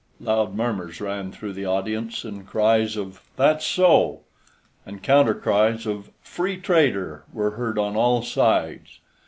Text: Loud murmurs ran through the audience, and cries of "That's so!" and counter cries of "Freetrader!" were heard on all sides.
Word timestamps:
Loud 0.19 0.55
murmurs 0.55 0.99
ran 0.99 1.31
through 1.31 1.53
the 1.53 1.67
audience, 1.67 2.23
and 2.23 2.47
cries 2.47 2.97
of 2.97 3.21
"That's 3.35 3.63
so!" 3.63 4.21
and 4.83 5.03
counter 5.03 5.35
cries 5.35 5.85
of 5.85 6.09
"Freetrader!" 6.23 7.21
were 7.31 7.51
heard 7.51 7.77
on 7.77 7.95
all 7.95 8.23
sides. 8.23 8.97